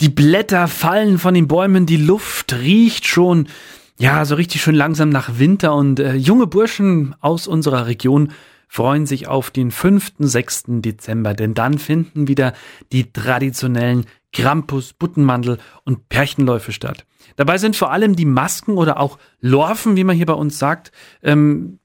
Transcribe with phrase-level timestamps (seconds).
[0.00, 3.48] Die Blätter fallen von den Bäumen, die Luft riecht schon,
[3.98, 8.32] ja, so richtig schön langsam nach Winter und äh, junge Burschen aus unserer Region
[8.68, 10.12] freuen sich auf den 5.
[10.20, 10.64] 6.
[10.68, 12.52] Dezember, denn dann finden wieder
[12.92, 17.04] die traditionellen Krampus, Buttenmandel und Pärchenläufe statt.
[17.34, 20.92] Dabei sind vor allem die Masken oder auch Lorfen, wie man hier bei uns sagt,
[21.22, 21.80] ähm,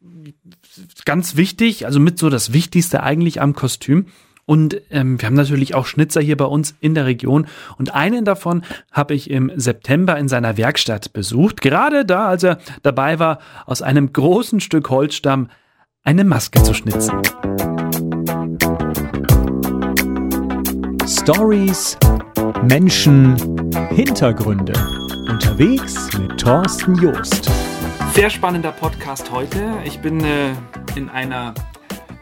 [1.05, 4.07] ganz wichtig, also mit so das Wichtigste eigentlich am Kostüm.
[4.45, 7.47] Und ähm, wir haben natürlich auch Schnitzer hier bei uns in der Region.
[7.77, 11.61] Und einen davon habe ich im September in seiner Werkstatt besucht.
[11.61, 15.49] Gerade da, als er dabei war, aus einem großen Stück Holzstamm
[16.03, 17.21] eine Maske zu schnitzen.
[21.07, 21.97] Stories,
[22.63, 23.37] Menschen,
[23.91, 24.73] Hintergründe.
[25.29, 27.49] Unterwegs mit Thorsten Joost.
[28.13, 29.77] Sehr spannender Podcast heute.
[29.85, 30.51] Ich bin äh,
[30.95, 31.53] in einer,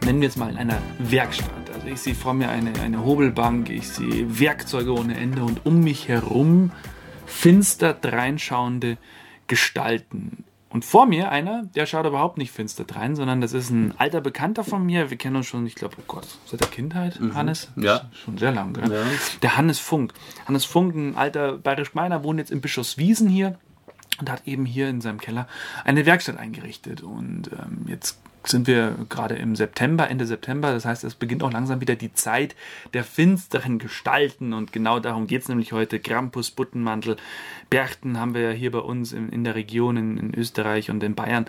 [0.05, 1.60] nennen wir es mal, in einer Werkstatt.
[1.91, 6.07] Ich sehe vor mir eine, eine Hobelbank, ich sehe Werkzeuge ohne Ende und um mich
[6.07, 6.71] herum
[7.25, 8.97] finster dreinschauende
[9.47, 10.45] Gestalten.
[10.69, 14.21] Und vor mir einer, der schaut überhaupt nicht finster drein, sondern das ist ein alter
[14.21, 15.09] Bekannter von mir.
[15.09, 17.35] Wir kennen uns schon, ich glaube, oh Gott, seit der Kindheit, mhm.
[17.35, 17.69] Hannes?
[17.75, 18.09] Ja.
[18.13, 18.89] Schon sehr lang, gell?
[18.89, 19.03] Ja.
[19.41, 20.13] Der Hannes Funk.
[20.47, 23.59] Hannes Funk, ein alter bayerisch Meiner, wohnt jetzt in Bischofswiesen hier
[24.17, 25.45] und hat eben hier in seinem Keller
[25.83, 27.03] eine Werkstatt eingerichtet.
[27.03, 30.73] Und ähm, jetzt sind wir gerade im September, Ende September.
[30.73, 32.55] Das heißt, es beginnt auch langsam wieder die Zeit
[32.93, 34.53] der finsteren Gestalten.
[34.53, 35.99] Und genau darum geht es nämlich heute.
[35.99, 37.17] Krampus, Buttenmantel,
[37.69, 41.03] Berchten haben wir ja hier bei uns in, in der Region, in, in Österreich und
[41.03, 41.45] in Bayern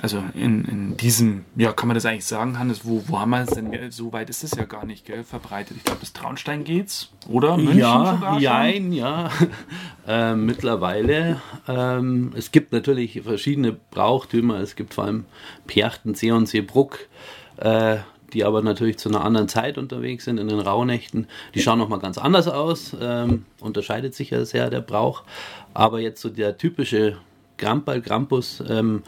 [0.00, 3.40] also in, in diesem, ja, kann man das eigentlich sagen, Hannes, wo, wo haben wir
[3.40, 3.90] es denn?
[3.90, 5.76] So weit ist es ja gar nicht, gell, verbreitet.
[5.78, 7.56] Ich glaube, bis Traunstein geht's, oder?
[7.56, 9.30] München ja, sogar jein, ja.
[10.06, 11.40] Äh, mittlerweile.
[11.68, 14.60] Ähm, es gibt natürlich verschiedene Brauchtümer.
[14.60, 15.24] Es gibt vor allem
[15.66, 17.08] Perchten, See und Seebruck.
[17.56, 17.98] Äh,
[18.32, 21.26] die aber natürlich zu einer anderen Zeit unterwegs sind, in den Rauhnächten.
[21.54, 25.22] Die schauen nochmal ganz anders aus, ähm, unterscheidet sich ja sehr der Brauch.
[25.74, 27.18] Aber jetzt so der typische
[27.56, 29.02] Grampal, Krampus ähm,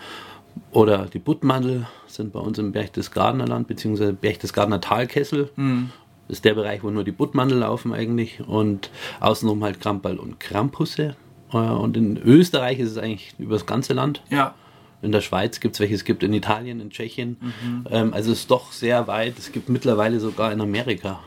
[0.71, 5.51] oder die Buttmandel sind bei uns im Berchtesgadener Land, beziehungsweise Berchtesgadener Talkessel.
[5.57, 5.91] Mhm.
[6.29, 8.41] Das ist der Bereich, wo nur die Buttmandel laufen eigentlich.
[8.47, 8.91] Und
[9.21, 11.17] außenrum halt Krampal und Krampusse.
[11.53, 14.23] Äh, und in Österreich ist es eigentlich über das ganze Land.
[14.31, 14.55] Ja.
[15.01, 17.37] In der Schweiz gibt es welche, es gibt in Italien, in Tschechien.
[17.41, 17.87] Mhm.
[17.91, 19.39] Ähm, also es ist doch sehr weit.
[19.39, 21.21] Es gibt mittlerweile sogar in Amerika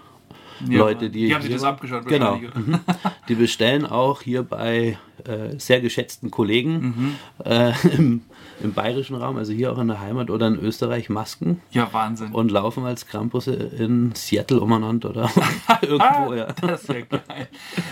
[0.67, 1.27] ja, Leute, die.
[1.27, 2.37] Die haben sich das abgeschaut, genau.
[2.37, 2.79] Mhm.
[3.27, 7.15] Die bestellen auch hier bei äh, sehr geschätzten Kollegen mhm.
[7.45, 8.21] äh, im
[8.63, 11.61] im bayerischen Raum, also hier auch in der Heimat oder in Österreich, Masken.
[11.71, 12.31] Ja, Wahnsinn.
[12.31, 15.29] Und laufen als Krampusse in Seattle umeinander oder
[15.81, 16.47] irgendwo, ja.
[16.61, 17.47] Das ist ja geil.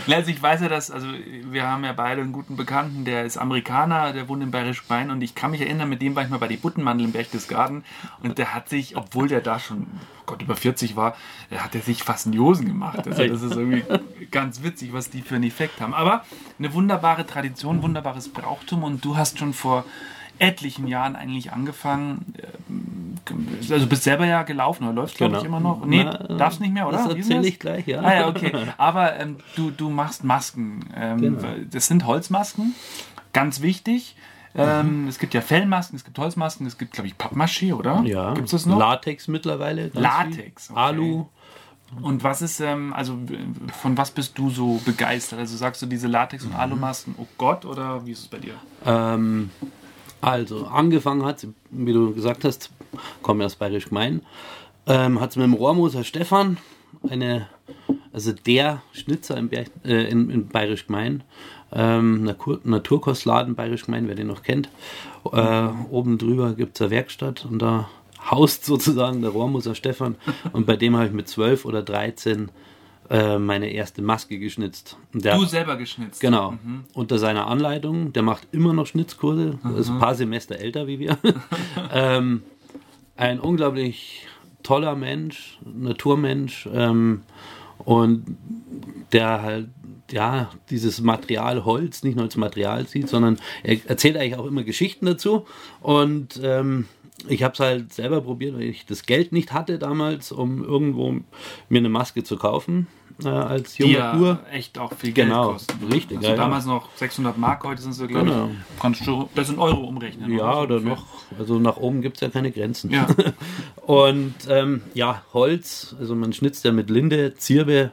[0.10, 1.08] Also ich weiß ja, dass, also
[1.50, 5.12] wir haben ja beide einen guten Bekannten, der ist Amerikaner, der wohnt in Bayerisch Bein
[5.12, 7.84] und ich kann mich erinnern, mit dem war ich mal bei die Buttenmandel im Berchtesgaden
[8.24, 9.88] und der hat sich, obwohl der da schon,
[10.26, 11.16] Gott, über 40 war,
[11.56, 13.08] hat er sich fast einen Josen gemacht.
[13.08, 13.84] Also das ist irgendwie
[14.32, 15.94] ganz witzig, was die für einen Effekt haben.
[15.94, 16.24] Aber
[16.58, 19.86] eine wunderbare Tradition, wunderbares Brauchtum und du hast schon vor
[20.40, 22.34] etlichen Jahren eigentlich angefangen.
[22.38, 25.42] Äh, also bist selber ja gelaufen oder läufst, glaube genau.
[25.42, 25.86] ich, immer noch.
[25.86, 26.98] Nee, Na, darfst nicht mehr, oder?
[26.98, 28.02] Das erzähle ich gleich, ja.
[28.02, 28.52] Ah, ja, okay.
[28.78, 30.90] Aber ähm, du, du machst Masken.
[30.96, 31.48] Ähm, genau.
[31.70, 32.74] Das sind Holzmasken,
[33.34, 34.16] ganz wichtig.
[34.56, 35.08] Ähm, mhm.
[35.08, 38.02] Es gibt ja Fellmasken, es gibt Holzmasken, es gibt, glaube ich, Pappmaché, oder?
[38.04, 38.34] Ja.
[38.34, 38.80] Gibt es das noch?
[38.80, 39.92] Latex mittlerweile.
[39.94, 40.72] Latex.
[40.72, 40.80] Okay.
[40.80, 41.26] Alu.
[42.02, 43.18] Und was ist, ähm, also
[43.82, 45.40] von was bist du so begeistert?
[45.40, 46.60] Also sagst du diese Latex- und mhm.
[46.60, 48.54] Alumasken, oh Gott, oder wie ist es bei dir?
[48.86, 49.50] Ähm,
[50.22, 52.72] also, angefangen hat, wie du gesagt hast,
[53.22, 54.22] komme aus Bayerisch Gemein,
[54.88, 56.58] ähm, hat es mit dem Rohrmoser Stefan,
[57.10, 57.48] eine,
[58.12, 61.24] also der Schnitzer im Berg, äh, in, in Bayerisch Gemein,
[61.72, 64.70] ähm, Natur, Naturkostladen Bayerisch Gemein, wer den noch kennt.
[65.32, 67.90] Äh, oben drüber gibt es eine Werkstatt und da
[68.30, 70.16] haust sozusagen der Rohrmoser Stefan
[70.52, 72.52] und bei dem habe ich mit 12 oder 13 äh,
[73.10, 74.98] meine erste Maske geschnitzt.
[75.14, 76.22] Der, du selber geschnitzt?
[76.22, 76.52] Genau.
[76.52, 76.86] Mhm.
[76.94, 78.14] Unter seiner Anleitung.
[78.14, 79.58] Der macht immer noch Schnitzkurse.
[79.64, 79.78] Mhm.
[79.78, 81.18] Ist ein paar Semester älter wie wir.
[81.92, 82.44] ähm,
[83.18, 84.28] ein unglaublich
[84.62, 86.70] toller Mensch, Naturmensch.
[86.72, 87.24] Ähm,
[87.80, 88.38] und
[89.12, 89.70] der halt
[90.12, 94.64] ja, dieses Material Holz nicht nur als Material sieht, sondern er erzählt eigentlich auch immer
[94.64, 95.46] Geschichten dazu.
[95.82, 96.86] Und ähm,
[97.28, 101.12] ich habe es halt selber probiert, weil ich das Geld nicht hatte damals, um irgendwo
[101.70, 102.88] mir eine Maske zu kaufen
[103.24, 104.40] äh, als junger ja Uhr.
[104.52, 105.86] echt auch viel Geld genau, kosten.
[105.92, 106.18] Richtig.
[106.18, 106.72] Also ja, damals ja.
[106.74, 108.48] noch 600 Mark, heute sind sie, glaube genau.
[108.48, 110.32] ich, kannst du das in Euro umrechnen.
[110.32, 111.06] Ja, oder, oder noch,
[111.38, 112.92] also nach oben gibt es ja keine Grenzen.
[112.92, 113.08] Ja.
[113.86, 117.92] Und ähm, ja, Holz, also man schnitzt ja mit Linde, Zirbe,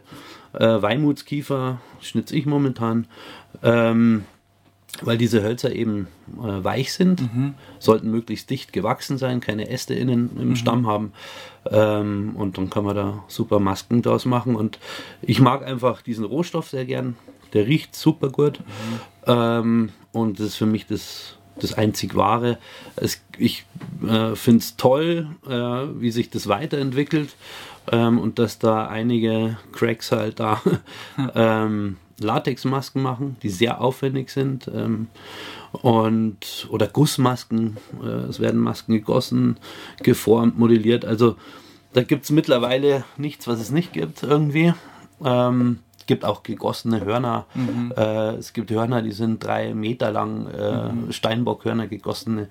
[0.52, 3.06] äh, Weinmutskiefer, schnitze ich momentan.
[3.62, 4.24] Ähm,
[5.02, 7.54] weil diese Hölzer eben äh, weich sind, mhm.
[7.78, 10.56] sollten möglichst dicht gewachsen sein, keine Äste innen im mhm.
[10.56, 11.12] Stamm haben.
[11.70, 14.56] Ähm, und dann kann man da super Masken draus machen.
[14.56, 14.78] Und
[15.22, 17.16] ich mag einfach diesen Rohstoff sehr gern.
[17.52, 18.60] Der riecht super gut.
[19.26, 22.58] Ähm, und das ist für mich das, das einzig Wahre.
[22.96, 23.66] Es, ich
[24.06, 27.34] äh, finde es toll, äh, wie sich das weiterentwickelt
[27.92, 30.62] ähm, und dass da einige Cracks halt da
[31.34, 34.70] ähm, Latexmasken machen, die sehr aufwendig sind.
[34.72, 35.08] Ähm,
[35.72, 39.58] und oder Gussmasken, äh, es werden Masken gegossen,
[40.02, 41.04] geformt, modelliert.
[41.04, 41.36] Also
[41.92, 44.74] da gibt es mittlerweile nichts, was es nicht gibt irgendwie.
[45.24, 47.46] Ähm, es gibt auch gegossene Hörner.
[47.54, 47.92] Mhm.
[47.96, 51.12] Äh, es gibt Hörner, die sind drei Meter lang, äh, mhm.
[51.12, 52.48] Steinbockhörner gegossene.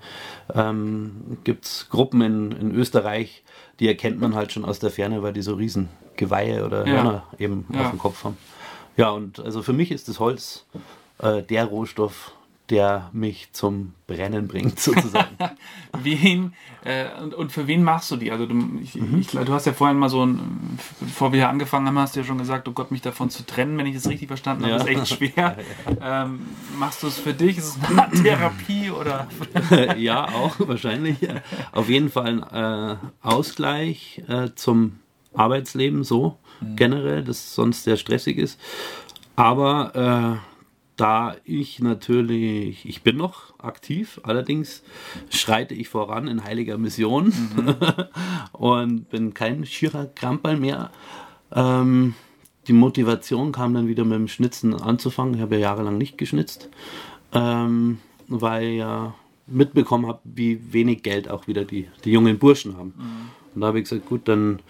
[0.54, 3.42] Ähm, gibt es Gruppen in, in Österreich,
[3.80, 6.94] die erkennt man halt schon aus der Ferne, weil die so riesen Geweihe oder ja.
[6.94, 7.80] Hörner eben ja.
[7.82, 8.36] auf dem Kopf haben.
[8.96, 10.66] Ja, und also für mich ist das Holz
[11.18, 12.32] äh, der Rohstoff,
[12.70, 15.36] der mich zum Brennen bringt, sozusagen.
[16.02, 16.54] wen
[16.84, 18.32] äh, und, und, für wen machst du die?
[18.32, 19.20] Also du, ich, mhm.
[19.20, 22.20] ich, du hast ja vorhin mal so ein, bevor wir hier angefangen haben, hast du
[22.20, 24.72] ja schon gesagt, oh Gott, mich davon zu trennen, wenn ich das richtig verstanden habe,
[24.72, 24.78] ja.
[24.78, 25.56] ist echt schwer.
[26.00, 26.40] ähm,
[26.78, 27.58] machst du es für dich?
[27.58, 29.28] Ist es eine Therapie oder?
[29.96, 31.18] ja, auch wahrscheinlich.
[31.72, 34.98] Auf jeden Fall ein äh, Ausgleich äh, zum
[35.36, 36.76] Arbeitsleben so mhm.
[36.76, 38.60] generell, das sonst sehr stressig ist.
[39.36, 40.46] Aber äh,
[40.96, 44.82] da ich natürlich, ich bin noch aktiv, allerdings
[45.28, 47.74] schreite ich voran in heiliger Mission mhm.
[48.52, 50.90] und bin kein schierer Kramperl mehr.
[51.52, 52.14] Ähm,
[52.66, 55.34] die Motivation kam dann wieder mit dem Schnitzen anzufangen.
[55.34, 56.68] Ich habe ja jahrelang nicht geschnitzt,
[57.32, 59.14] ähm, weil ich ja
[59.46, 62.94] mitbekommen habe, wie wenig Geld auch wieder die, die jungen Burschen haben.
[62.96, 63.45] Mhm.
[63.56, 64.60] Und da habe ich gesagt, gut, dann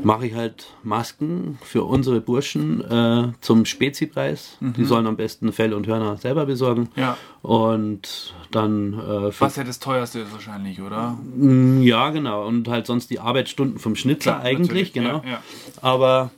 [0.00, 4.56] mache ich halt Masken für unsere Burschen äh, zum Spezipreis.
[4.60, 4.72] Mhm.
[4.74, 6.88] Die sollen am besten Fell und Hörner selber besorgen.
[6.94, 7.18] Ja.
[7.42, 8.94] Und dann.
[8.94, 11.18] Äh, Was ja das teuerste ist wahrscheinlich, oder?
[11.34, 12.46] Mm, ja, genau.
[12.46, 15.22] Und halt sonst die Arbeitsstunden vom Schnitzer Klar, eigentlich, genau.
[15.24, 15.42] Ja, ja.
[15.82, 16.30] Aber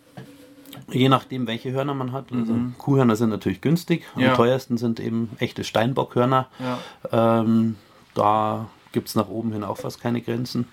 [0.91, 2.33] je nachdem, welche Hörner man hat.
[2.33, 2.75] Also mhm.
[2.79, 4.05] Kuhhörner sind natürlich günstig.
[4.15, 6.49] Am teuersten sind eben echte Steinbockhörner.
[7.13, 7.77] Ähm,
[8.15, 10.67] da gibt es nach oben hin auch fast keine Grenzen.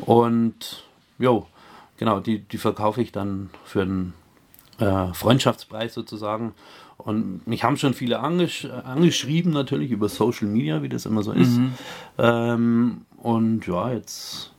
[0.00, 0.84] Und
[1.18, 1.46] jo,
[1.96, 4.14] genau, die, die verkaufe ich dann für einen
[4.78, 6.54] äh, Freundschaftspreis sozusagen.
[6.96, 11.32] Und mich haben schon viele angesch angeschrieben, natürlich über Social Media, wie das immer so
[11.32, 11.56] ist.
[11.56, 11.72] Mhm.
[12.18, 14.52] Ähm, und ja, jetzt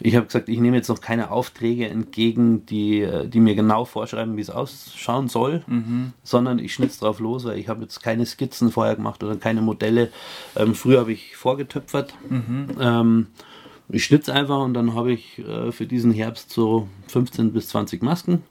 [0.00, 3.84] ich habe gesagt, ich nehme jetzt noch keine Aufträge entgegen, die, äh, die mir genau
[3.84, 6.12] vorschreiben, wie es ausschauen soll, mhm.
[6.22, 9.62] sondern ich schnitze drauf los, weil ich habe jetzt keine Skizzen vorher gemacht oder keine
[9.62, 10.10] Modelle.
[10.56, 12.14] Ähm, früher habe ich vorgetöpfert.
[12.28, 12.68] Mhm.
[12.80, 13.26] Ähm,
[13.88, 18.02] ich schnitze einfach und dann habe ich äh, für diesen Herbst so 15 bis 20
[18.02, 18.42] Masken.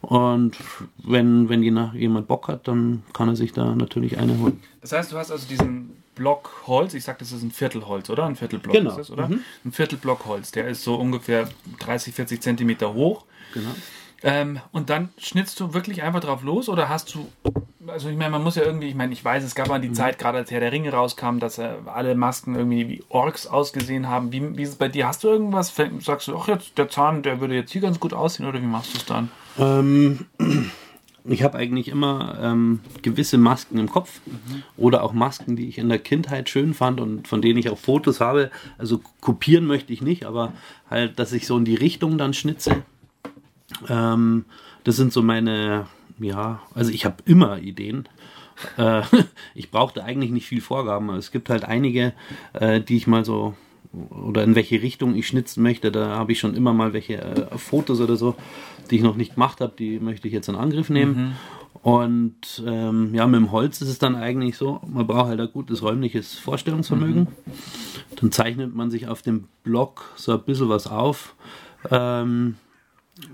[0.00, 0.56] Und
[0.98, 4.60] wenn, wenn jemand Bock hat, dann kann er sich da natürlich eine holen.
[4.80, 8.24] Das heißt, du hast also diesen Block Holz, ich sag, das ist ein Viertelholz, oder?
[8.24, 8.90] Ein Viertelblock genau.
[8.90, 9.28] ist das, oder?
[9.28, 9.40] Mhm.
[9.64, 11.48] Ein Viertelblock Holz, der ist so ungefähr
[11.80, 13.24] 30, 40 Zentimeter hoch.
[13.54, 13.70] Genau.
[14.24, 17.28] Ähm, und dann schnitzt du wirklich einfach drauf los oder hast du,
[17.88, 19.88] also ich meine, man muss ja irgendwie, ich meine, ich weiß, es gab mal die
[19.88, 19.94] mhm.
[19.94, 24.08] Zeit, gerade als Herr der Ringe rauskam, dass äh, alle Masken irgendwie wie Orks ausgesehen
[24.08, 24.30] haben.
[24.32, 25.08] Wie, wie ist es bei dir?
[25.08, 25.74] Hast du irgendwas?
[26.00, 28.66] Sagst du, ach jetzt, der Zahn, der würde jetzt hier ganz gut aussehen oder wie
[28.66, 29.30] machst du es dann?
[29.58, 30.26] Ähm,
[31.24, 34.62] ich habe eigentlich immer ähm, gewisse Masken im Kopf mhm.
[34.76, 37.78] oder auch Masken, die ich in der Kindheit schön fand und von denen ich auch
[37.78, 38.50] Fotos habe.
[38.78, 40.52] Also kopieren möchte ich nicht, aber
[40.90, 42.82] halt, dass ich so in die Richtung dann schnitze.
[43.88, 44.44] Ähm,
[44.84, 45.86] das sind so meine,
[46.18, 48.08] ja, also ich habe immer Ideen.
[48.76, 49.02] Äh,
[49.54, 51.08] ich brauchte eigentlich nicht viel Vorgaben.
[51.10, 52.14] Es gibt halt einige,
[52.52, 53.54] äh, die ich mal so
[54.10, 55.92] oder in welche Richtung ich schnitzen möchte.
[55.92, 58.34] Da habe ich schon immer mal welche äh, Fotos oder so,
[58.90, 61.16] die ich noch nicht gemacht habe, die möchte ich jetzt in Angriff nehmen.
[61.16, 61.32] Mhm.
[61.82, 65.50] Und ähm, ja, mit dem Holz ist es dann eigentlich so, man braucht halt ein
[65.52, 67.22] gutes räumliches Vorstellungsvermögen.
[67.22, 67.52] Mhm.
[68.16, 71.34] Dann zeichnet man sich auf dem Block so ein bisschen was auf.
[71.90, 72.56] Ähm,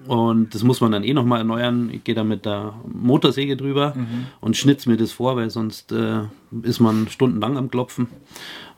[0.06, 1.90] und das muss man dann eh nochmal erneuern.
[1.92, 4.26] Ich gehe da mit der Motorsäge drüber mhm.
[4.40, 6.22] und schnitze mir das vor, weil sonst äh,
[6.62, 8.08] ist man stundenlang am Klopfen.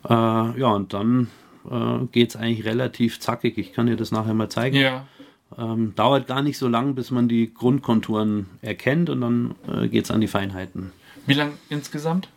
[0.09, 1.29] Äh, ja, und dann
[1.69, 3.59] äh, geht es eigentlich relativ zackig.
[3.59, 4.77] Ich kann dir das nachher mal zeigen.
[4.77, 5.07] Ja.
[5.59, 10.05] Ähm, dauert gar nicht so lang, bis man die Grundkonturen erkennt und dann äh, geht
[10.05, 10.93] es an die Feinheiten.
[11.27, 12.29] Wie lang insgesamt?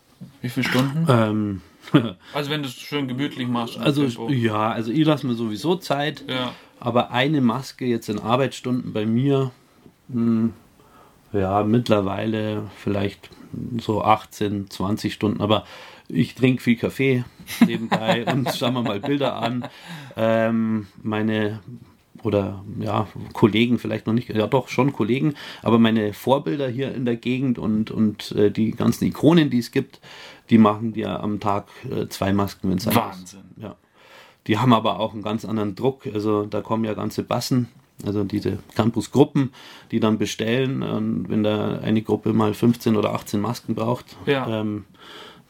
[0.41, 1.05] Wie viele Stunden?
[1.07, 1.61] Ähm,
[2.33, 3.77] also wenn du es schön gemütlich machst.
[3.77, 6.23] Also ja, also ich lasse mir sowieso Zeit.
[6.27, 6.53] Ja.
[6.79, 9.51] Aber eine Maske jetzt in Arbeitsstunden bei mir,
[10.09, 10.53] mh, hm,
[11.33, 13.29] ja, mittlerweile vielleicht
[13.79, 15.41] so 18, 20 Stunden.
[15.41, 15.65] Aber
[16.07, 17.23] ich trinke viel Kaffee
[17.65, 19.67] nebenbei und schauen wir mal Bilder an.
[20.15, 21.59] Ähm, meine
[22.23, 27.03] oder ja, Kollegen vielleicht noch nicht, ja doch schon Kollegen, aber meine Vorbilder hier in
[27.03, 29.99] der Gegend und, und äh, die ganzen Ikonen, die es gibt,
[30.49, 33.43] die machen dir am Tag äh, zwei Masken, wenn es Wahnsinn.
[33.57, 33.75] Ja.
[34.47, 37.67] Die haben aber auch einen ganz anderen Druck, also da kommen ja ganze Bassen
[38.05, 39.51] also diese Campusgruppen,
[39.91, 40.83] die dann bestellen.
[40.83, 44.61] Und wenn da eine Gruppe mal 15 oder 18 Masken braucht, Ja.
[44.61, 44.85] ähm,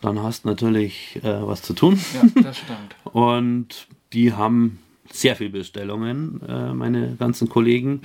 [0.03, 2.00] dann hast du natürlich äh, was zu tun.
[2.13, 2.95] Ja, das stimmt.
[3.13, 4.79] Und die haben
[5.12, 8.01] sehr viel Bestellungen, äh, meine ganzen Kollegen.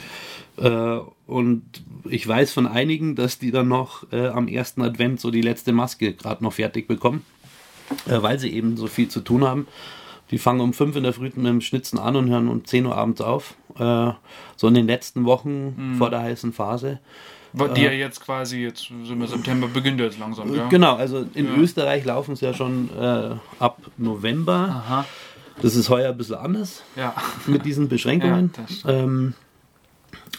[0.57, 1.63] Äh, und
[2.09, 5.73] ich weiß von einigen, dass die dann noch äh, am ersten Advent so die letzte
[5.73, 7.25] Maske gerade noch fertig bekommen,
[8.07, 9.67] äh, weil sie eben so viel zu tun haben.
[10.31, 12.85] Die fangen um 5 in der Früh mit dem Schnitzen an und hören um 10
[12.87, 13.55] Uhr abends auf.
[13.79, 14.13] Äh,
[14.57, 17.01] so in den letzten Wochen vor der heißen Phase.
[17.53, 20.69] Die ja jetzt quasi, jetzt sind wir September, beginnt jetzt langsam, ja?
[20.69, 21.57] Genau, also in Ja.
[21.57, 24.83] Österreich laufen es ja schon äh, ab November.
[24.85, 25.05] Aha,
[25.63, 26.83] Das ist heuer ein bisschen anders.
[26.97, 27.15] ja.
[27.47, 28.53] mit diesen Beschränkungen.
[28.85, 29.35] Ja, ähm,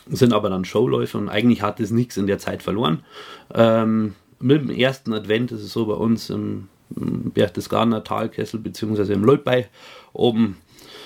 [0.07, 3.03] sind aber dann Showläufe und eigentlich hat es nichts in der Zeit verloren.
[3.53, 9.13] Ähm, mit dem ersten Advent ist es so bei uns im, im Berchtesgadener Talkessel beziehungsweise
[9.13, 9.67] im Leutbei
[10.13, 10.57] oben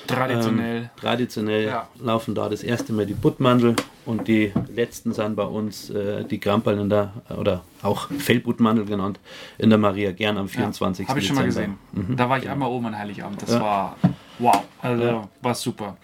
[0.07, 0.77] Traditionell.
[0.83, 1.87] ähm, traditionell Ja.
[1.99, 6.39] laufen da das erste Mal die Buttmandel und die letzten sind bei uns äh, die
[6.39, 9.19] Grampeln in der, oder auch Fellbuttmandel genannt,
[9.57, 11.07] in der Maria Gern am 24.
[11.07, 11.77] Habe ich schon mal gesehen.
[11.93, 12.15] Mhm.
[12.17, 13.41] Da war ich einmal oben an Heiligabend.
[13.41, 13.61] Das Ja.
[13.61, 13.97] war
[14.39, 14.63] wow.
[14.81, 15.11] Also Ja.
[15.21, 15.27] Mhm.
[15.41, 15.97] war super.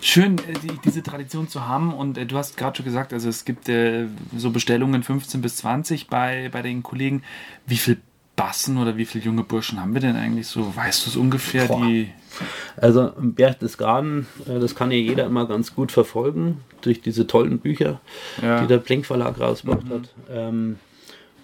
[0.00, 1.94] Schön, äh, die, diese Tradition zu haben.
[1.94, 5.56] Und äh, du hast gerade schon gesagt, also es gibt äh, so Bestellungen 15 bis
[5.56, 7.22] 20 bei, bei den Kollegen.
[7.66, 7.98] Wie viel
[8.42, 10.74] Bassen oder wie viele junge Burschen haben wir denn eigentlich so?
[10.74, 11.66] Weißt du es ungefähr?
[11.66, 11.86] Boah.
[11.86, 12.10] Die,
[12.76, 17.58] Also im Berchtesgaden, äh, das kann ja jeder immer ganz gut verfolgen, durch diese tollen
[17.60, 18.00] Bücher,
[18.42, 18.56] Ja.
[18.56, 18.60] Mhm.
[18.62, 20.08] die der Blink Verlag rausgebracht hat.
[20.30, 20.78] Ähm,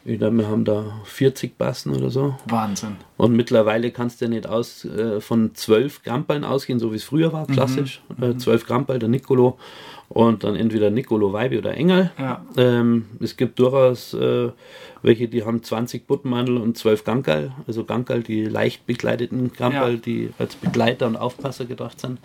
[0.09, 2.35] ich glaube, wir haben da 40 Bassen oder so.
[2.47, 2.97] Wahnsinn.
[3.17, 7.05] Und mittlerweile kannst du ja nicht aus, äh, von 12 Grampeln ausgehen, so wie es
[7.05, 7.33] früher Mhm.
[7.33, 8.01] war, klassisch.
[8.21, 9.59] Äh, 12 Grampel, der Nicolo
[10.09, 12.11] und dann entweder Nicolo, Weibi oder Engel.
[12.19, 12.43] Ja.
[12.57, 14.51] Ähm, es gibt durchaus äh,
[15.03, 19.99] welche, die haben 20 Buttenmandel und 12 Gankerl, also Gankerl, die leicht bekleideten Gankerl, Ja.
[19.99, 22.19] die als Begleiter und Aufpasser gedacht sind.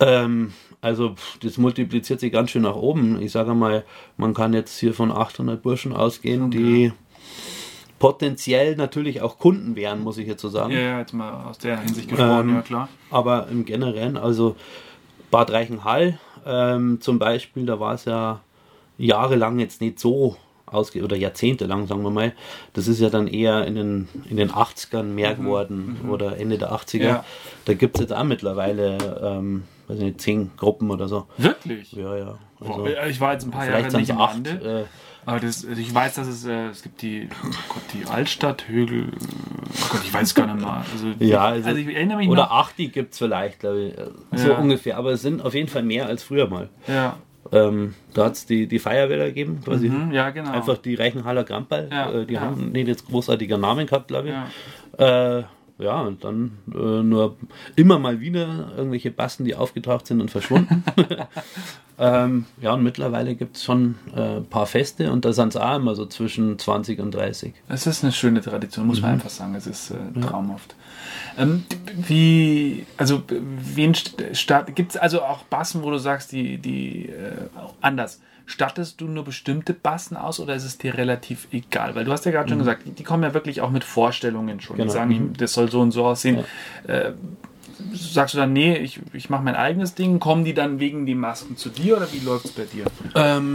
[0.00, 0.52] Ähm,
[0.82, 3.22] also das multipliziert sich ganz schön nach oben.
[3.22, 3.84] Ich sage mal,
[4.18, 6.92] man kann jetzt hier von 800 Burschen ausgehen, die
[7.98, 10.72] potenziell natürlich auch Kunden wären, muss ich jetzt so sagen.
[10.72, 12.88] Ja, ja, jetzt mal aus der Hinsicht gesprochen, Ähm, ja klar.
[13.10, 14.56] Aber im Generellen, also
[15.30, 18.40] Bad Reichenhall ähm, zum Beispiel, da war es ja
[18.98, 20.36] jahrelang jetzt nicht so
[20.66, 22.32] ausge oder jahrzehntelang, sagen wir mal.
[22.72, 26.72] Das ist ja dann eher in den, in den 80ern mehr geworden oder Ende der
[26.72, 26.98] 80er.
[26.98, 27.02] Mhm.
[27.04, 27.24] Ja.
[27.66, 31.26] Da gibt es jetzt auch mittlerweile, ähm, weiß nicht, zehn Gruppen oder so.
[31.38, 31.92] Wirklich?
[31.92, 32.38] Ja, ja.
[32.60, 34.34] Also, Boah, ich war jetzt ein paar Jahre nicht im acht.
[34.34, 34.86] Lande.
[34.86, 38.04] Äh, Aber das, also ich weiß, dass es, äh, es gibt die, oh Gott, die
[38.08, 40.84] Altstadt, Högel, oh Gott, ich weiß gar nicht mal.
[40.92, 42.50] Also, ja, also, also, ich erinnere mich oder noch.
[42.52, 43.98] 80 gibt es vielleicht, glaube ich.
[43.98, 44.58] äh, So Ja.
[44.58, 44.96] ungefähr.
[44.96, 46.68] Aber es sind auf jeden Fall mehr als früher mal.
[46.86, 47.16] Ja,
[47.50, 49.88] Ähm, da hat es die, die Feuerwehr gegeben, quasi.
[49.88, 50.52] mhm, ja, genau.
[50.52, 51.88] Einfach die Reichenhaller Grampel.
[51.90, 52.40] Ja, äh, die ja.
[52.42, 55.00] haben nicht jetzt großartiger Namen gehabt, glaube ich.
[55.00, 55.42] Äh,
[55.78, 57.36] ja, und dann äh, nur
[57.76, 60.84] immer mal wieder irgendwelche Bassen, die aufgetaucht sind und verschwunden.
[61.98, 65.56] ähm, ja, und mittlerweile gibt es schon äh, ein paar Feste und da sind es
[65.56, 67.54] auch immer so zwischen 20 und 30.
[67.68, 69.14] Es ist eine schöne Tradition, muss man Mhm.
[69.16, 69.54] einfach sagen.
[69.54, 70.74] Es ist äh, traumhaft.
[71.38, 71.64] Ähm,
[71.96, 73.92] wie, also, wen
[74.74, 77.48] gibt es also auch Bassen, wo du sagst, die, die, äh,
[77.80, 78.20] anders.
[78.46, 81.94] Stattest du nur bestimmte Bassen aus oder ist es dir relativ egal?
[81.94, 84.60] Weil du hast ja gerade schon gesagt, die, die kommen ja wirklich auch mit Vorstellungen
[84.60, 84.76] schon.
[84.76, 84.86] Die Mhm.
[84.86, 84.92] Genau.
[84.92, 85.32] sagen, Mhm.
[85.36, 86.40] das soll so und so aussehen.
[86.86, 87.12] Äh,
[87.94, 90.18] sagst du dann, nee, ich, ich mache mein eigenes Ding?
[90.20, 92.84] Kommen die dann wegen die Masken zu dir oder wie läuft es bei dir?
[93.14, 93.54] Ähm,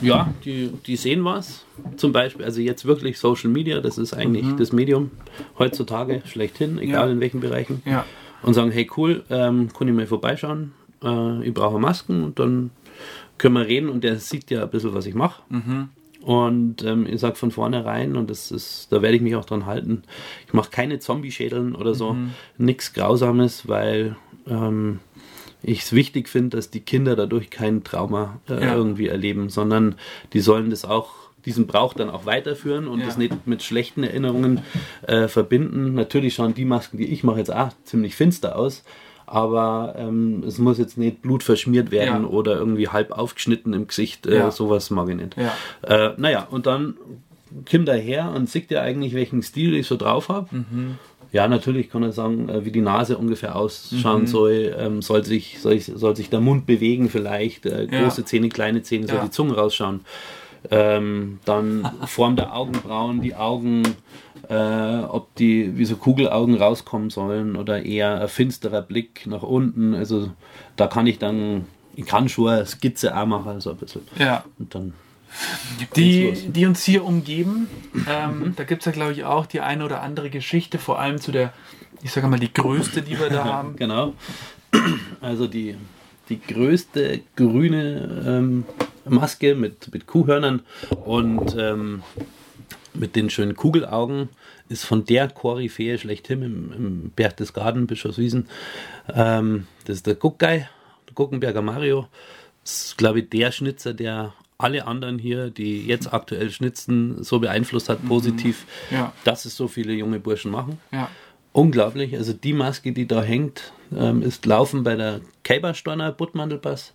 [0.00, 1.64] ja, die, die sehen was.
[1.96, 5.10] Zum Beispiel, also jetzt wirklich Social Media, das ist eigentlich das Medium
[5.58, 7.12] heutzutage schlechthin, egal Ja.
[7.12, 7.82] in welchen Bereichen.
[7.84, 8.04] Ja.
[8.42, 10.72] Und sagen, hey cool, ähm, kann ich mal vorbeischauen,
[11.02, 12.70] äh, ich brauche Masken und dann
[13.38, 15.42] können wir reden und der sieht ja ein bisschen, was ich mache.
[16.20, 19.66] Und ähm, ich sage von vornherein, und das ist, da werde ich mich auch dran
[19.66, 20.02] halten,
[20.46, 22.16] ich mache keine Zombie-Schädeln oder so,
[22.58, 24.16] nichts Grausames, weil
[24.48, 24.98] ähm,
[25.62, 28.74] ich es wichtig finde, dass die Kinder dadurch kein Trauma äh, Ja.
[28.74, 29.94] irgendwie erleben, sondern
[30.32, 31.10] die sollen das auch,
[31.44, 33.06] diesen Brauch dann auch weiterführen und Ja.
[33.06, 34.60] das nicht mit schlechten Erinnerungen
[35.06, 35.94] äh, verbinden.
[35.94, 38.82] Natürlich schauen die Masken, die ich mache, jetzt auch ziemlich finster aus.
[39.30, 42.28] Aber ähm, es muss jetzt nicht blutverschmiert werden Ja.
[42.28, 44.26] oder irgendwie halb aufgeschnitten im Gesicht.
[44.26, 44.50] Äh, Ja.
[44.50, 45.36] Sowas mag ich nicht.
[45.36, 45.52] Ja.
[45.82, 46.94] Äh, naja, und dann
[47.70, 50.48] kommt er her und sieht ja eigentlich, welchen Stil ich so drauf habe.
[50.50, 50.98] Mhm.
[51.30, 54.26] Ja, natürlich kann er sagen, äh, wie die Nase ungefähr ausschauen Mhm.
[54.26, 54.74] soll.
[54.78, 57.66] Ähm, soll, sich, soll, soll sich der Mund bewegen vielleicht.
[57.66, 60.00] Äh, große Zähne, kleine Zähne, soll die Zunge rausschauen.
[60.70, 63.82] Ähm, dann Form der Augenbrauen, die Augen,
[64.48, 69.94] äh, ob die wie so Kugelaugen rauskommen sollen oder eher ein finsterer Blick nach unten.
[69.94, 70.30] Also
[70.76, 74.02] da kann ich dann, ich kann schon eine Skizze auch machen, so ein bisschen.
[74.18, 74.44] Ja.
[74.58, 74.94] Und dann
[75.96, 77.68] Die, die uns hier umgeben,
[78.08, 81.20] ähm, da gibt es ja, glaube ich, auch die eine oder andere Geschichte, vor allem
[81.20, 81.52] zu der,
[82.02, 83.76] ich sage mal, die größte, die wir da haben.
[83.76, 84.14] Genau.
[85.20, 85.76] Also die
[86.28, 88.64] die größte grüne ähm,
[89.10, 90.62] Maske mit, mit Kuhhörnern
[91.04, 92.02] und ähm,
[92.94, 94.28] mit den schönen Kugelaugen.
[94.70, 98.48] Ist von der Koryphäe schlechthin im, im Berchtesgaden, Bischofswiesen.
[99.14, 100.68] Ähm, das ist der Guckgei,
[101.06, 102.06] der Guckenberger Mario.
[102.64, 107.38] Das ist, glaube ich, der Schnitzer, der alle anderen hier, die jetzt aktuell schnitzen, so
[107.38, 108.96] beeinflusst hat, positiv, Mhm.
[108.96, 109.12] Ja.
[109.24, 110.78] dass es so viele junge Burschen machen.
[110.92, 111.08] Ja.
[111.52, 112.14] Unglaublich.
[112.14, 116.92] Also die Maske, die da hängt, ähm, ist laufen bei der Kälbersteiner Buttmandelpass.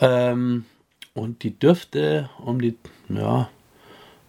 [0.00, 0.66] Ähm,
[1.14, 2.76] und die dürfte um die,
[3.08, 3.48] ja,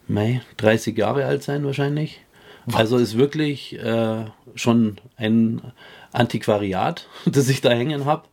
[0.07, 2.21] Mai, 30 Jahre alt sein wahrscheinlich.
[2.71, 4.25] Also ist wirklich äh,
[4.55, 5.61] schon ein
[6.11, 8.23] Antiquariat, das ich da hängen habe.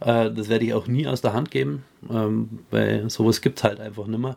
[0.00, 3.64] Äh, das werde ich auch nie aus der Hand geben, ähm, weil sowas gibt es
[3.64, 4.36] halt einfach nimmer.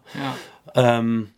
[0.75, 0.99] Ja.
[0.99, 1.29] Ähm,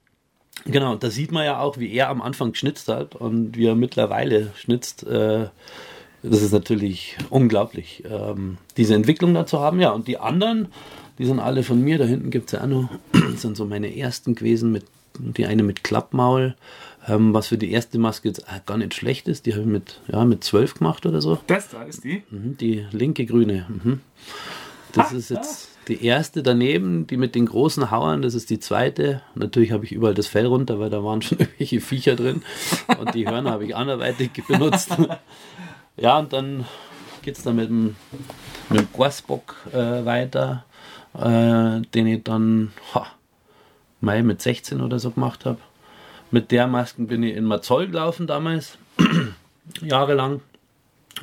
[0.65, 3.75] genau, da sieht man ja auch, wie er am Anfang geschnitzt hat und wie er
[3.75, 5.05] mittlerweile schnitzt.
[5.05, 5.48] Äh,
[6.21, 9.79] das ist natürlich unglaublich, ähm, diese Entwicklung da zu haben.
[9.79, 10.67] Ja, und die anderen,
[11.19, 11.97] die sind alle von mir.
[11.99, 14.85] Da hinten gibt es ja auch noch, das sind so meine ersten gewesen, mit,
[15.19, 16.55] die eine mit Klappmaul,
[17.07, 19.45] ähm, was für die erste Maske jetzt äh, gar nicht schlecht ist.
[19.45, 21.38] Die habe ich mit, ja, mit 12 gemacht oder so.
[21.47, 22.23] Das da ist die.
[22.31, 23.65] Mhm, Die linke grüne.
[23.67, 24.01] Mhm.
[24.93, 29.21] Das ist jetzt die erste daneben, die mit den großen Hauern, das ist die zweite.
[29.35, 32.43] Natürlich habe ich überall das Fell runter, weil da waren schon irgendwelche Viecher drin.
[32.99, 34.89] Und die Hörner habe ich anderweitig benutzt.
[35.97, 36.65] Ja, und dann
[37.21, 37.95] geht es dann mit dem,
[38.69, 40.63] mit dem Gorsbock äh, weiter,
[41.13, 43.07] äh, den ich dann ha,
[44.01, 45.57] Mai mit 16 oder so gemacht habe.
[46.31, 48.77] Mit der Masken bin ich in Mazoll gelaufen damals,
[49.81, 50.41] jahrelang.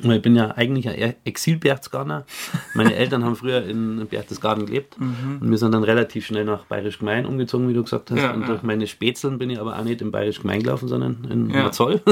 [0.03, 2.25] Und Ich bin ja eigentlich ein Exil-Berchtesgadener.
[2.75, 6.99] Meine Eltern haben früher in Berchtesgaden gelebt und wir sind dann relativ schnell nach Bayerisch
[6.99, 8.19] Gemein umgezogen, wie du gesagt hast.
[8.19, 8.47] Ja, und ja.
[8.47, 11.63] durch meine Spätzeln bin ich aber auch nicht in Bayerisch Gemein gelaufen, sondern in Ja.
[11.63, 12.01] Mazoll.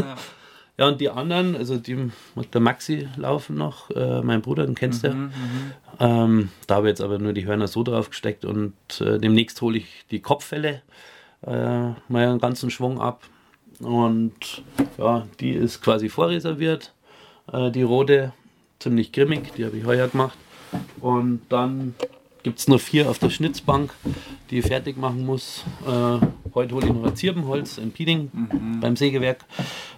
[0.77, 0.85] Ja.
[0.85, 1.95] Ja, und die anderen, also die
[2.35, 5.31] mit der Maxi laufen noch, äh, mein Bruder, den kennst Mhm,
[5.99, 6.05] du.
[6.05, 9.61] Ähm, da habe ich jetzt aber nur die Hörner so drauf gesteckt und äh, demnächst
[9.61, 10.81] hole ich die Kopffälle
[11.43, 11.95] äh, mal
[12.27, 13.23] einen ganzen Schwung ab.
[13.79, 14.63] Und
[14.97, 16.93] ja, die ist quasi vorreserviert.
[17.51, 18.33] Äh, die rote,
[18.79, 20.37] ziemlich grimmig, die habe ich heuer gemacht.
[20.99, 21.95] Und dann
[22.45, 23.91] gibt es nur vier auf der Schnitzbank,
[24.51, 25.63] die ich fertig machen muss.
[25.83, 26.19] Äh,
[26.53, 28.29] heute hole ich noch ein Zirbenholz in Pieding
[28.79, 29.45] beim Sägewerk.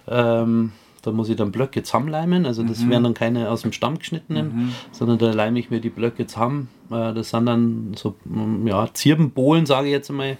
[0.08, 2.46] Ähm, da muss ich dann Blöcke zusammenleimen.
[2.46, 5.90] Also das wären dann keine aus dem Stamm geschnittenen, sondern da leime ich mir die
[5.90, 6.70] Blöcke zusammen.
[6.90, 10.38] Äh, das sind dann so mm, ja, Zirbenbohlen, sage ich jetzt mal,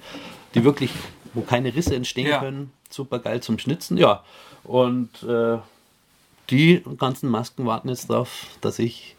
[0.54, 0.90] die wirklich,
[1.34, 2.38] wo keine Risse entstehen Ja.
[2.38, 2.70] können.
[2.88, 3.98] Super geil zum Schnitzen.
[3.98, 4.24] Ja.
[4.64, 5.58] Und äh,
[6.48, 9.14] die ganzen Masken warten jetzt darauf, dass ich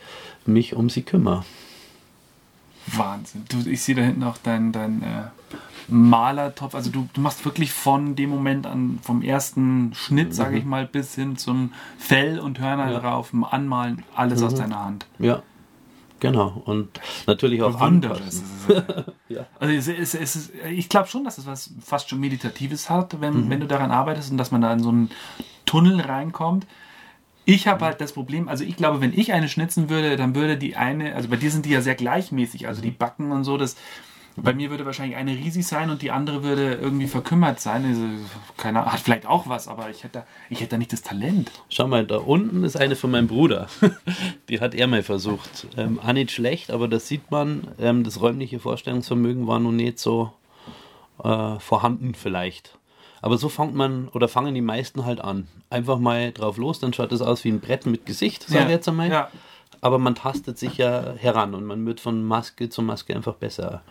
[0.48, 1.46] mich um sie kümmere.
[2.98, 3.46] Wahnsinn.
[3.50, 5.24] Du, ich sehe da hinten auch dein, dein äh,
[5.88, 6.76] Malertopf.
[6.76, 10.86] Also du, du machst wirklich von dem Moment an, vom ersten Schnitt, sage ich mal,
[10.86, 12.92] bis hin zum Fell und Hörner Mhm.
[12.94, 13.00] Ja.
[13.00, 15.06] drauf, Anmalen, alles aus deiner Hand.
[15.18, 15.42] Ja,
[16.20, 16.62] genau.
[16.66, 17.80] Und natürlich auch
[18.28, 18.44] ist-
[19.30, 19.46] Ja.
[19.60, 23.20] Also es, es, es ist, ich glaube schon, dass es was fast schon Meditatives hat,
[23.22, 23.50] wenn, Mhm.
[23.50, 25.10] wenn du daran arbeitest und dass man da in so einen
[25.66, 26.66] Tunnel reinkommt.
[27.50, 30.56] Ich habe halt das Problem, also ich glaube, wenn ich eine schnitzen würde, dann würde
[30.56, 33.58] die eine, also bei dir sind die ja sehr gleichmäßig, also die Backen und so,
[33.58, 33.76] das
[34.36, 37.84] bei mir würde wahrscheinlich eine riesig sein und die andere würde irgendwie verkümmert sein.
[37.86, 38.04] Also,
[38.56, 41.52] keine Ahnung, hat vielleicht auch was, aber ich hätte, ich hätte da nicht das Talent.
[41.70, 43.68] Schau mal, da unten ist eine von meinem Bruder.
[44.50, 45.68] Die hat er mal versucht.
[45.76, 49.98] Ähm, auch nicht schlecht, aber das sieht man, ähm, das räumliche Vorstellungsvermögen war noch nicht
[49.98, 50.32] so
[51.24, 52.79] äh, vorhanden vielleicht.
[53.22, 55.48] Aber so fängt man oder fangen die meisten halt an.
[55.70, 58.70] Einfach mal drauf los, dann schaut das aus wie ein Brett mit Gesicht, sag ich
[58.70, 59.10] jetzt einmal.
[59.10, 59.30] Ja.
[59.82, 63.82] Aber man tastet sich ja heran und man wird von Maske zu Maske einfach besser.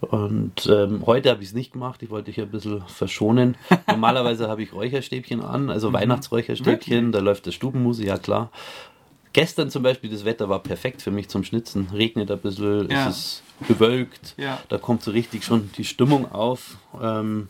[0.00, 3.56] Und ähm, heute habe ich es nicht gemacht, ich wollte dich ein bisschen verschonen.
[3.86, 7.12] Normalerweise habe ich Räucherstäbchen an, also Weihnachtsräucherstäbchen, Wirklich?
[7.12, 8.50] da läuft der Stubenmusik, ja klar.
[9.34, 11.88] Gestern zum Beispiel, das Wetter war perfekt für mich zum Schnitzen.
[11.94, 13.08] Regnet ein bisschen, Ja.
[13.08, 14.58] es ist bewölkt, Ja.
[14.70, 16.78] da kommt so richtig schon die Stimmung auf.
[17.00, 17.48] Ähm,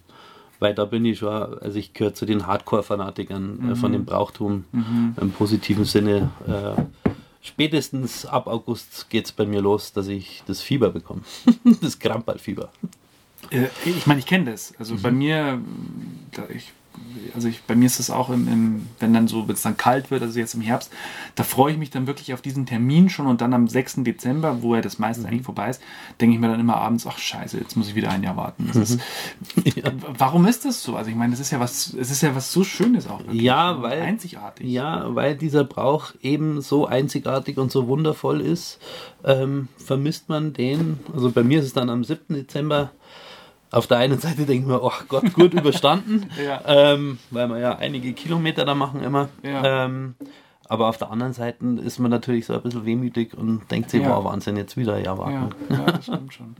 [0.60, 4.64] weil da bin ich schon, also ich gehöre zu den Hardcore-Fanatikern äh, von dem Brauchtum
[5.20, 6.30] im positiven Sinne.
[6.46, 7.10] Äh,
[7.42, 11.22] spätestens ab August geht es bei mir los, dass ich das Fieber bekomme.
[11.80, 12.70] das Krampalfieber.
[13.50, 14.74] Äh, Ich meine, ich kenne das.
[14.78, 15.02] Also Mhm.
[15.02, 15.60] bei mir,
[16.54, 16.72] ich,
[17.35, 19.76] also ich, bei mir ist es auch, im, im, wenn dann so, wenn es dann
[19.76, 20.90] kalt wird, also jetzt im Herbst,
[21.37, 23.96] da freue ich mich dann wirklich auf diesen Termin schon und dann am 6.
[24.05, 25.03] Dezember, wo ja das Mhm.
[25.05, 25.81] meiste eigentlich vorbei ist,
[26.20, 28.66] denke ich mir dann immer abends, ach scheiße, jetzt muss ich wieder ein Jahr warten.
[28.68, 29.00] Das ist,
[29.57, 29.62] Mhm.
[29.76, 29.92] Ja.
[30.18, 30.96] Warum ist das so?
[30.96, 33.20] Also ich meine, das ist ja was, es ist ja was so Schönes auch.
[33.20, 33.42] wirklich.
[33.42, 34.66] Ja, Und weil- Einzigartig.
[34.66, 38.79] Ja, weil dieser Brauch eben so einzigartig und so wundervoll ist,
[39.24, 40.98] ähm, vermisst man den.
[41.14, 42.35] Also bei mir ist es dann am 7.
[42.35, 42.90] Dezember.
[43.72, 46.61] Auf der einen Seite denkt man, oh Gott, gut überstanden, Ja.
[46.66, 49.28] ähm, weil wir ja einige Kilometer da machen immer.
[49.42, 49.85] Ja.
[49.87, 50.14] Ähm,
[50.68, 54.02] aber auf der anderen Seite ist man natürlich so ein bisschen wehmütig und denkt sich,
[54.02, 54.11] Ja.
[54.16, 55.50] wow, Wahnsinn, jetzt wieder ja warten.
[55.68, 56.56] ja, das stimmt schon.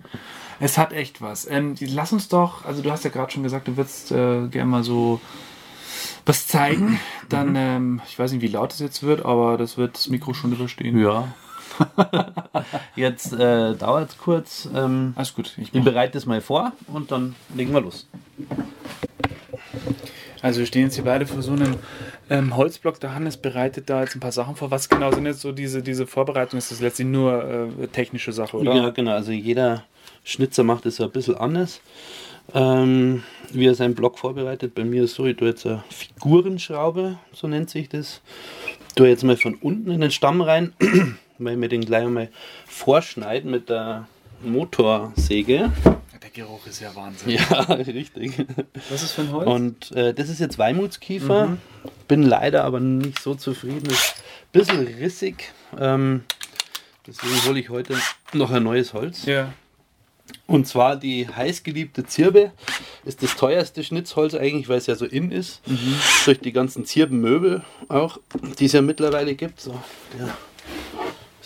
[0.61, 1.49] Es hat echt was.
[1.51, 4.70] Ähm, lass uns doch, also du hast ja gerade schon gesagt, du würdest äh, gerne
[4.70, 5.20] mal so
[6.27, 7.01] was zeigen.
[7.29, 10.35] Dann, ähm, ich weiß nicht, wie laut es jetzt wird, aber das wird das Mikro
[10.35, 10.99] schon überstehen.
[10.99, 11.29] Ja.
[12.96, 14.68] jetzt äh, dauert es kurz.
[14.74, 15.56] Ähm, Alles gut.
[15.59, 18.06] Ich ich bereite das mal vor und dann legen wir los.
[20.42, 21.76] Also wir stehen jetzt hier beide vor so einem
[22.30, 22.98] ähm, Holzblock.
[23.00, 24.70] Der Hannes bereitet da jetzt ein paar Sachen vor.
[24.70, 26.59] Was genau sind jetzt so diese, diese Vorbereitung?
[26.59, 28.74] Ist das letztlich nur äh, technische Sache, oder?
[28.74, 29.12] Ja, genau.
[29.12, 29.85] Also jeder
[30.24, 31.80] Schnitzer macht es ja ein bisschen anders,
[32.54, 34.74] ähm, wie er seinen Block vorbereitet.
[34.74, 38.22] Bei mir ist so, ich tue jetzt eine Figurenschraube, so nennt sich das.
[38.96, 40.72] Tue jetzt mal von unten in den Stamm rein,
[41.44, 42.29] weil wir den gleich mal
[42.66, 44.07] vorschneiden mit der
[44.42, 45.72] Motorsäge.
[46.22, 47.31] Der Geruch ist ja Wahnsinn.
[47.31, 48.33] Ja, richtig.
[48.90, 49.46] Was ist für ein Holz?
[49.48, 51.57] Und äh, das ist jetzt Weimutskiefer.
[52.09, 53.87] Bin leider aber nicht so zufrieden.
[53.88, 55.53] Ist ein bisschen rissig.
[55.79, 56.24] Ähm,
[57.07, 57.96] deswegen hole ich heute
[58.33, 59.24] noch ein neues Holz.
[59.26, 59.53] ja.
[60.46, 62.53] Und zwar die heißgeliebte Zirbe
[63.05, 65.61] ist das teuerste Schnitzholz eigentlich, weil es ja so in ist.
[66.24, 68.18] Durch die ganzen Zirbenmöbel auch,
[68.61, 69.61] die es ja mittlerweile gibt.
[69.61, 69.74] So,
[70.16, 70.29] der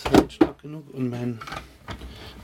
[0.04, 0.84] ist halt nicht stark genug.
[0.92, 1.38] Und mein,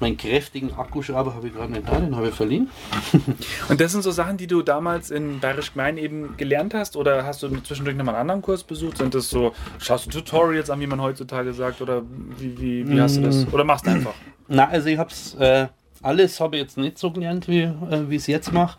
[0.00, 2.70] meinen kräftigen Akkuschrauber habe ich gerade nicht da, den habe ich verliehen.
[3.68, 6.96] Und das sind so Sachen, die du damals in Bayerisch Gmein eben gelernt hast?
[6.96, 8.98] Oder hast du zwischendurch nochmal einen anderen Kurs besucht?
[8.98, 11.80] Sind das so, schaust du Tutorials an, wie man heutzutage sagt?
[11.80, 12.02] Oder
[12.38, 13.46] wie, wie, wie hast du das?
[13.52, 14.14] Oder machst du einfach?
[14.48, 15.68] Na, also ich habe es äh,
[16.02, 18.78] alles habe ich jetzt nicht so gelernt, wie, äh, ich es jetzt mache.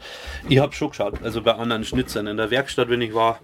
[0.49, 3.39] Ich habe schon geschaut, also bei anderen Schnitzern in der Werkstatt, wenn ich war,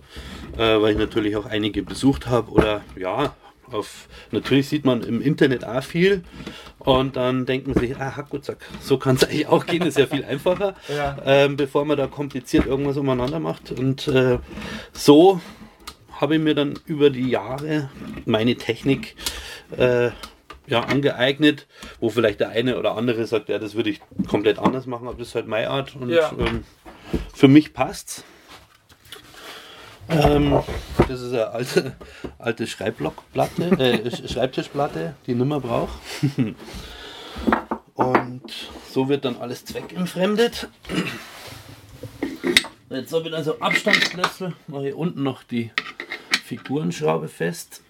[0.57, 3.35] äh, weil ich natürlich auch einige besucht habe oder ja,
[3.71, 6.23] auf, natürlich sieht man im Internet auch viel
[6.79, 10.05] und dann denkt man sich, ah, Hackgutzack, so kann es eigentlich auch gehen, ist ja
[10.07, 11.17] viel einfacher, Ja.
[11.25, 13.71] ähm, bevor man da kompliziert irgendwas umeinander macht.
[13.71, 14.39] Und äh,
[14.93, 15.41] so
[16.13, 17.89] habe ich mir dann über die Jahre
[18.25, 19.15] meine Technik
[19.77, 20.09] äh,
[20.65, 21.67] ja, angeeignet,
[21.99, 25.17] wo vielleicht der eine oder andere sagt, ja, das würde ich komplett anders machen, aber
[25.17, 26.31] das ist halt meine Art und Ja.
[26.37, 26.63] ähm,
[27.33, 28.23] für mich passt's.
[30.09, 30.59] Ähm,
[31.07, 31.95] das ist eine alte,
[32.39, 35.99] alte Schreibblockplatte, äh, Sch- Schreibtischplatte, die ich nicht mehr brauche.
[37.95, 38.43] Und
[38.89, 40.69] so wird dann alles zweckentfremdet.
[42.89, 45.71] Jetzt habe ich dann so Abstandsschlüssel, mache ich unten noch die
[46.45, 47.81] Figurenschraube fest.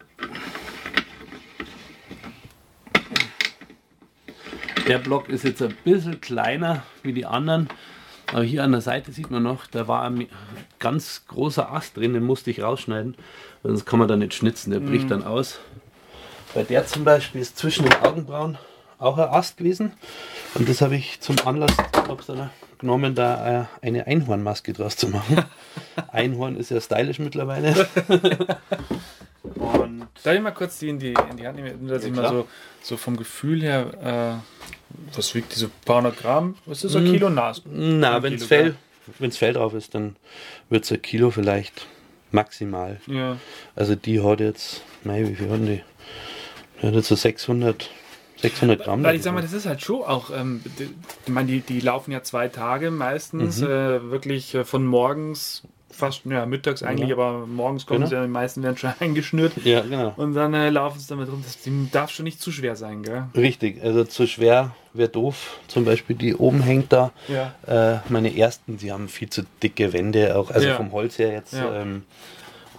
[4.87, 7.67] Der Block ist jetzt ein bisschen kleiner wie die anderen.
[8.33, 10.27] Aber hier an der Seite sieht man noch, da war ein
[10.79, 13.15] ganz großer Ast drin, den musste ich rausschneiden.
[13.63, 15.59] Sonst kann man da nicht schnitzen, der bricht dann aus.
[16.53, 18.57] Bei der zum Beispiel ist zwischen den Augenbrauen
[18.99, 19.93] auch ein Ast gewesen.
[20.55, 21.71] Und das habe ich zum Anlass
[22.79, 25.43] genommen, da äh, eine Einhornmaske draus zu machen.
[26.11, 27.87] Einhorn ist ja stylisch mittlerweile.
[29.43, 32.15] Und Darf ich mal kurz die in die, in die Hand nehmen, dass Ja, ich
[32.15, 32.47] mal so,
[32.81, 34.75] so vom Gefühl her, äh,
[35.15, 36.55] was wiegt diese paar hundert Gramm?
[36.65, 37.13] Was ist das, ein Mm.
[37.13, 37.61] Kilo Nas?
[37.65, 38.75] Na, wenn es Fell,
[39.19, 40.15] wenn's Fell drauf ist, dann
[40.69, 41.87] wird es ein Kilo vielleicht
[42.31, 42.99] maximal.
[43.07, 43.37] Ja.
[43.75, 45.81] Also die hat jetzt, mei, wie viel haben die?
[46.81, 47.89] Die hat jetzt so 600,
[48.41, 49.03] 600 Gramm.
[49.03, 50.89] Weil ich sag mal, das ist halt schon auch, ähm, die,
[51.25, 53.67] ich meine, die, die laufen ja zwei Tage meistens, Mhm.
[53.67, 57.15] äh, wirklich äh, von morgens, fast, ja, mittags eigentlich, Ja.
[57.15, 58.09] aber morgens kommen Genau.
[58.09, 59.53] sie ja, die meisten werden schon eingeschnürt.
[59.63, 60.13] ja, genau.
[60.17, 61.41] Und dann äh, laufen sie damit rum.
[61.43, 63.23] Das die darf schon nicht zu schwer sein, gell?
[63.35, 65.59] Richtig, also zu schwer wäre doof.
[65.67, 67.11] Zum Beispiel die oben hängt da.
[67.27, 67.53] Ja.
[67.95, 70.75] Äh, meine ersten, die haben viel zu dicke Wände, auch also Ja.
[70.75, 71.53] vom Holz her jetzt.
[71.53, 72.03] Ähm,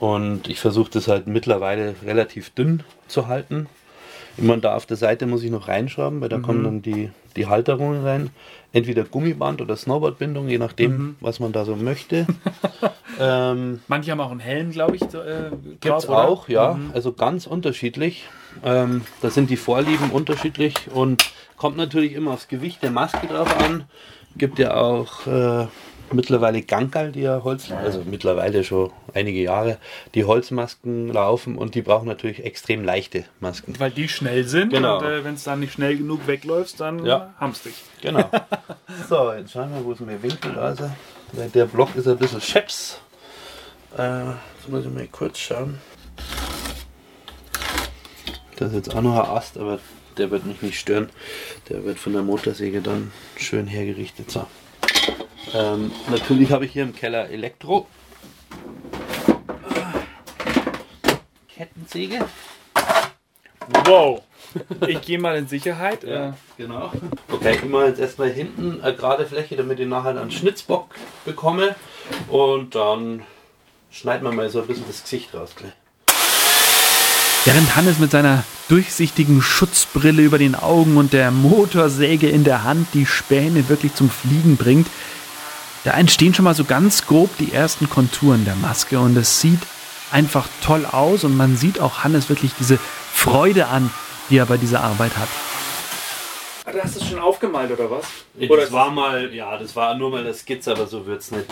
[0.00, 3.66] und ich versuche das halt mittlerweile relativ dünn zu halten.
[4.36, 7.46] Immer da auf der Seite muss ich noch reinschrauben, weil da kommen dann die, die
[7.46, 8.30] Halterungen rein.
[8.72, 12.26] Entweder Gummiband oder Snowboardbindung, je nachdem, was man da so möchte.
[13.18, 15.50] ähm, Manche haben auch einen Helm, glaube ich, äh,
[15.80, 16.74] Gibt es auch, ja.
[16.74, 16.90] Mhm.
[16.94, 18.24] Also ganz unterschiedlich.
[18.64, 23.54] Ähm, da sind die Vorlieben unterschiedlich und kommt natürlich immer aufs Gewicht der Maske drauf
[23.60, 23.84] an.
[24.36, 25.66] Gibt ja auch äh,
[26.12, 29.78] mittlerweile Gankerl, die ja Holz, also mittlerweile schon einige Jahre,
[30.14, 33.74] die Holzmasken laufen und die brauchen natürlich extrem leichte Masken.
[33.78, 34.98] Weil die schnell sind Genau.
[34.98, 37.34] und äh, wenn es dann nicht schnell genug wegläufst, dann Ja.
[37.38, 37.74] haben's dich.
[38.00, 38.24] Genau.
[39.08, 40.58] so, jetzt schauen wir, wo ist mein Winkel?
[40.58, 40.90] Also,
[41.36, 43.00] der- der Block ist ein bisschen scheps.
[43.98, 45.80] Äh, jetzt muss ich mal kurz schauen.
[48.56, 49.80] Das ist jetzt auch noch ein Ast, aber
[50.16, 51.10] der wird mich nicht stören.
[51.68, 54.30] Der wird von der Motorsäge dann schön hergerichtet.
[54.30, 54.46] So.
[55.52, 57.88] Ähm, natürlich habe ich hier im Keller Elektro.
[61.48, 62.24] Kettensäge.
[63.84, 64.22] Wow.
[64.86, 66.04] Ich gehe mal in Sicherheit.
[66.04, 66.92] Äh, genau.
[67.30, 71.74] Okay, ich mache jetzt erstmal hinten eine gerade Fläche, damit ich nachher einen Schnitzbock bekomme.
[72.28, 73.24] Und dann
[73.90, 75.50] schneiden wir mal so ein bisschen das Gesicht raus.
[75.56, 75.72] Gleich.
[77.44, 82.88] Während Hannes mit seiner durchsichtigen Schutzbrille über den Augen und der Motorsäge in der Hand
[82.92, 84.86] die Späne wirklich zum Fliegen bringt,
[85.84, 89.60] da entstehen schon mal so ganz grob die ersten Konturen der Maske und es sieht
[90.10, 92.78] einfach toll aus und man sieht auch Hannes wirklich diese
[93.12, 93.90] Freude an,
[94.28, 95.28] die er bei dieser Arbeit hat.
[96.70, 98.04] Du hast es schon aufgemalt oder was?
[98.38, 101.30] Oder das war mal, ja, das war nur mal eine Skizze, aber so wird es
[101.30, 101.46] nicht.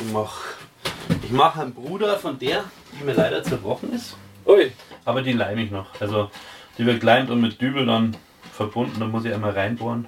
[1.26, 2.62] Ich mache einen Bruder von der,
[2.92, 4.70] die mir leider zerbrochen ist, Ui.
[5.04, 6.00] aber die leime ich noch.
[6.00, 6.30] Also
[6.78, 8.16] die wird geleimt und mit Dübel dann
[8.52, 10.06] verbunden, da muss ich einmal reinbohren.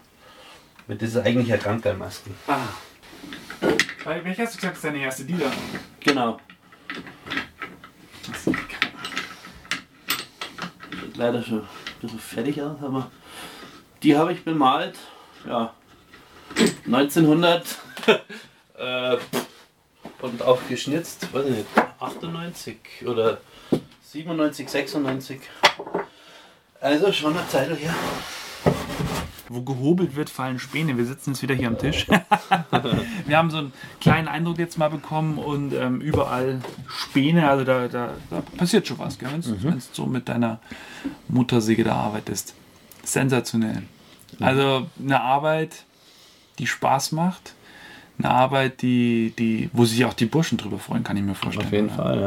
[0.87, 2.33] Mit dieser eigentlich eine Ganggeilmasken.
[2.47, 2.59] Ah.
[4.05, 5.51] Welcher hast du gesagt, ist deine erste Lieder?
[5.99, 6.39] Genau.
[8.37, 8.57] Sieht
[11.17, 11.67] leider schon ein
[12.01, 13.11] bisschen fertig aus, aber
[14.05, 14.97] die habe ich bemalt,
[15.45, 15.75] ja,
[16.87, 17.67] 1900
[18.79, 19.17] äh,
[20.21, 21.67] und auch geschnitzt, weiß ich nicht,
[22.01, 22.77] 98
[23.07, 23.39] oder
[24.03, 25.41] 97, 96.
[26.81, 27.95] Also schon eine Zeit her.
[29.51, 30.99] Wo gehobelt wird, fallen Späne.
[30.99, 32.07] Wir sitzen jetzt wieder hier am Tisch.
[33.27, 37.49] wir haben so einen kleinen Eindruck jetzt mal bekommen und ähm, überall Späne.
[37.49, 39.81] Also da, da, da passiert schon was, wenn du Mhm.
[39.93, 40.61] so mit deiner
[41.29, 42.55] Motorsäge da arbeitest.
[43.05, 43.85] Sensationell.
[44.39, 45.85] Also eine Arbeit,
[46.59, 47.55] die Spaß macht.
[48.19, 51.67] Eine Arbeit, die, die, wo sich auch die Burschen drüber freuen, kann ich mir vorstellen.
[51.67, 51.97] Auf jeden oder?
[51.97, 52.21] Fall,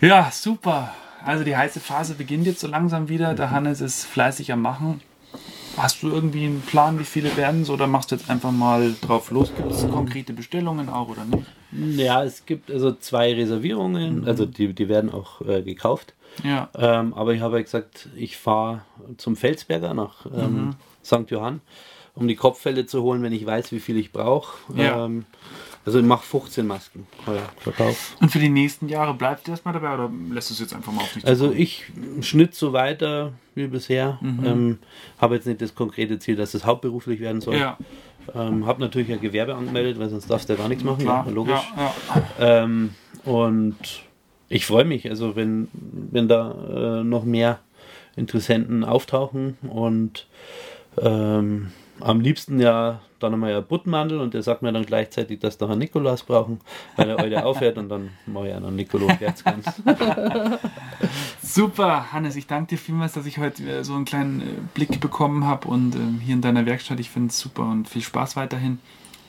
[0.00, 0.08] ja.
[0.08, 0.92] Ja, super.
[1.24, 3.34] Also die heiße Phase beginnt jetzt so langsam wieder.
[3.34, 5.00] Der Hannes ist fleißig am Machen.
[5.76, 8.94] Hast du irgendwie einen Plan, wie viele werden es oder machst du jetzt einfach mal
[9.00, 9.52] drauf los?
[9.56, 11.46] Gibt es konkrete Bestellungen auch oder nicht?
[11.98, 16.14] Ja, es gibt also zwei Reservierungen, also die, die werden auch äh, gekauft.
[16.42, 16.68] Ja.
[16.74, 18.82] Ähm, aber ich habe ja gesagt, ich fahre
[19.18, 21.30] zum Felsberger nach ähm, St.
[21.30, 21.60] Johann,
[22.18, 24.56] um die Kopffälle zu holen, wenn ich weiß, wie viel ich brauche.
[24.74, 25.04] Ja.
[25.04, 25.24] Ähm,
[25.86, 28.16] also ich mache 15 Masken heuer Verkauf.
[28.20, 30.92] Und für die nächsten Jahre bleibt du erstmal dabei oder lässt du es jetzt einfach
[30.92, 31.84] mal auf dich Also ich
[32.20, 34.18] schnitt so weiter wie bisher.
[34.22, 34.78] Ähm,
[35.18, 37.56] habe jetzt nicht das konkrete Ziel, dass es hauptberuflich werden soll.
[37.56, 37.78] Ja,
[38.34, 41.04] Ähm, habe natürlich ein Gewerbe angemeldet, weil sonst darfst du ja gar nichts machen.
[41.04, 41.24] klar.
[41.26, 41.72] Ja, logisch.
[41.76, 42.64] Ja, ja.
[42.64, 42.90] Ähm,
[43.24, 43.76] und
[44.50, 47.60] ich freue mich, also wenn, wenn da äh, noch mehr
[48.16, 50.26] Interessenten auftauchen und
[51.00, 51.68] ähm,
[52.00, 55.66] am liebsten ja dann einmal ja Buttmandel und der sagt mir dann gleichzeitig, dass da
[55.68, 56.60] einen Nikolaus brauchen,
[56.96, 59.66] weil er heute aufhört und dann mache ich einen Nikolaus Herzkranz.
[61.42, 65.00] Super, Hannes, ich danke dir vielmals, dass ich heute äh, so einen kleinen äh, Blick
[65.00, 67.00] bekommen habe und ähm, hier in deiner Werkstatt.
[67.00, 68.78] Ich finde es super und viel Spaß weiterhin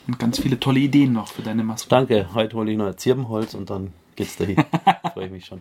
[0.06, 1.88] und ganz viele tolle Ideen noch für deine Maske.
[1.88, 4.56] Danke, heute hole ich noch ein Zirbenholz und dann geht's dahin.
[5.14, 5.60] freue ich mich schon.